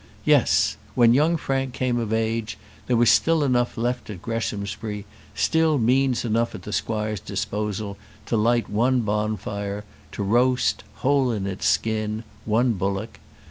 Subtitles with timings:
[0.25, 2.57] Yes; when young Frank came of age
[2.87, 8.35] there was still enough left at Greshamsbury, still means enough at the squire's disposal, to
[8.35, 9.83] light one bonfire,
[10.13, 13.19] to roast, whole in its skin, one bullock.